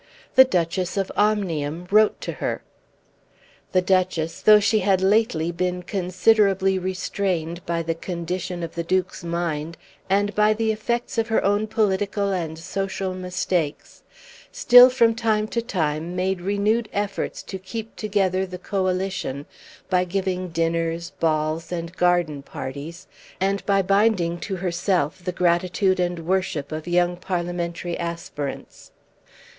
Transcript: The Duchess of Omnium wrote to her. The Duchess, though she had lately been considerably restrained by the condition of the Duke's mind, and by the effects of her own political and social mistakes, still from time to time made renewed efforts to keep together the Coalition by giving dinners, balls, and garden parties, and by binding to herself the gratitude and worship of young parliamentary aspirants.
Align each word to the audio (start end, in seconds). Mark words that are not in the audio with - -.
The 0.33 0.45
Duchess 0.45 0.97
of 0.97 1.11
Omnium 1.15 1.85
wrote 1.91 2.19
to 2.21 2.31
her. 2.41 2.63
The 3.71 3.83
Duchess, 3.83 4.41
though 4.41 4.59
she 4.59 4.79
had 4.79 4.99
lately 5.01 5.51
been 5.51 5.83
considerably 5.83 6.79
restrained 6.79 7.63
by 7.67 7.83
the 7.83 7.93
condition 7.93 8.63
of 8.63 8.73
the 8.73 8.81
Duke's 8.81 9.23
mind, 9.23 9.77
and 10.09 10.33
by 10.33 10.55
the 10.55 10.71
effects 10.71 11.19
of 11.19 11.27
her 11.27 11.45
own 11.45 11.67
political 11.67 12.31
and 12.31 12.57
social 12.57 13.13
mistakes, 13.13 14.01
still 14.51 14.89
from 14.89 15.13
time 15.13 15.47
to 15.49 15.61
time 15.61 16.15
made 16.15 16.41
renewed 16.41 16.89
efforts 16.91 17.43
to 17.43 17.59
keep 17.59 17.95
together 17.95 18.47
the 18.47 18.57
Coalition 18.57 19.45
by 19.87 20.03
giving 20.03 20.49
dinners, 20.49 21.11
balls, 21.19 21.71
and 21.71 21.95
garden 21.95 22.41
parties, 22.41 23.05
and 23.39 23.63
by 23.67 23.83
binding 23.83 24.39
to 24.39 24.55
herself 24.55 25.23
the 25.23 25.31
gratitude 25.31 25.99
and 25.99 26.25
worship 26.25 26.71
of 26.71 26.87
young 26.87 27.15
parliamentary 27.15 27.95
aspirants. 27.99 28.89